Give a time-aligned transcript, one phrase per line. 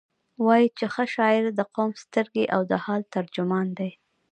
[0.45, 3.91] وایي چې ښه شاعر د قوم سترګې او د حال ترجمان دی.